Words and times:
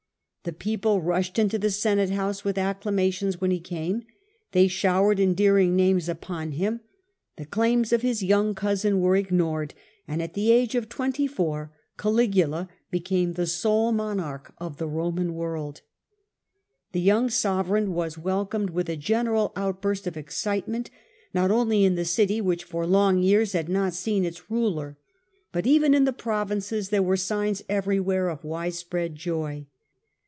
The 0.43 0.53
people 0.53 1.03
rushed 1.03 1.37
into 1.37 1.59
the 1.59 1.69
Senate 1.69 2.09
House 2.09 2.43
with 2.43 2.57
acclamations 2.57 3.39
when 3.39 3.51
he 3.51 3.59
came, 3.59 4.01
they 4.53 4.67
showered 4.67 5.19
endearing 5.19 5.75
names 5.75 6.09
upon 6.09 6.53
him, 6.53 6.79
the 7.37 7.45
claims 7.45 7.93
of 7.93 8.01
his,,. 8.01 8.23
young 8.23 8.55
cousin 8.55 9.01
were 9.01 9.15
ignored, 9.15 9.75
and 10.07 10.19
at 10.19 10.33
the 10.33 10.49
age 10.51 10.75
ot 10.75 10.85
whose 10.85 10.89
claims, 10.91 10.97
*', 10.97 10.97
however, 10.97 11.11
twcnty 11.11 11.29
four 11.35 11.71
Caligula 11.99 12.69
became 12.89 13.33
the 13.33 13.45
sole 13.45 13.91
mo 13.91 14.07
were 14.07 14.11
Ignored, 14.15 14.41
of 14.57 14.81
Roman 14.81 15.35
world. 15.35 15.81
The 16.93 17.01
young 17.01 17.27
sove 17.27 17.69
reign 17.69 17.93
was 17.93 18.17
welcomed 18.17 18.71
with 18.71 18.89
a 18.89 18.97
general 18.97 19.53
outburst 19.55 20.07
of 20.07 20.17
excitement. 20.17 20.89
Not 21.35 21.51
only 21.51 21.85
in 21.85 21.93
the 21.93 22.03
city 22.03 22.41
which 22.41 22.63
for 22.63 22.87
long 22.87 23.21
years 23.21 23.51
had 23.51 23.69
not 23.69 23.93
seen 23.93 24.25
its 24.25 24.49
ruler, 24.49 24.97
but 25.51 25.67
even 25.67 25.93
in 25.93 26.05
the 26.05 26.11
provinces, 26.11 26.89
there 26.89 27.03
were 27.03 27.15
signs 27.15 27.63
every 27.69 27.99
where 27.99 28.27
of 28.29 28.43
widespread 28.43 29.15
joy. 29.15 29.67